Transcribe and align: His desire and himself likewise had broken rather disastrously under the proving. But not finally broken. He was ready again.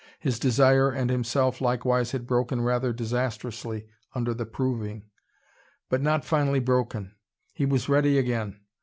His 0.19 0.39
desire 0.39 0.89
and 0.89 1.11
himself 1.11 1.61
likewise 1.61 2.11
had 2.11 2.25
broken 2.25 2.61
rather 2.61 2.91
disastrously 2.91 3.85
under 4.15 4.33
the 4.33 4.47
proving. 4.47 5.03
But 5.89 6.01
not 6.01 6.25
finally 6.25 6.59
broken. 6.59 7.13
He 7.53 7.67
was 7.67 7.87
ready 7.87 8.17
again. 8.17 8.61